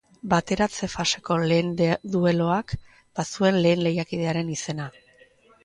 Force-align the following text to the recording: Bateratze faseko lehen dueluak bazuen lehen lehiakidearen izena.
Bateratze 0.29 0.87
faseko 0.93 1.37
lehen 1.51 1.69
dueluak 2.15 2.75
bazuen 3.21 3.63
lehen 3.67 3.87
lehiakidearen 3.89 4.53
izena. 4.59 4.93